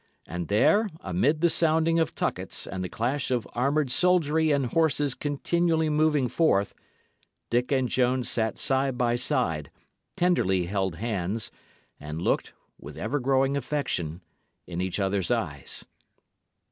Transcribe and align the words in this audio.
And 0.25 0.47
there, 0.47 0.89
amid 1.01 1.41
the 1.41 1.49
sounding 1.51 1.99
of 1.99 2.15
tuckets 2.15 2.65
and 2.65 2.83
the 2.83 2.89
clash 2.89 3.29
of 3.29 3.47
armoured 3.53 3.91
soldiery 3.91 4.49
and 4.49 4.65
horses 4.65 5.13
continually 5.13 5.89
moving 5.89 6.27
forth, 6.27 6.73
Dick 7.51 7.71
and 7.71 7.87
Joan 7.87 8.23
sat 8.23 8.57
side 8.57 8.97
by 8.97 9.15
side, 9.15 9.69
tenderly 10.17 10.65
held 10.65 10.95
hands, 10.95 11.51
and 11.99 12.19
looked, 12.19 12.51
with 12.79 12.97
ever 12.97 13.19
growing 13.19 13.55
affection, 13.55 14.21
in 14.65 14.81
each 14.81 14.99
other's 14.99 15.29
eyes. 15.29 15.85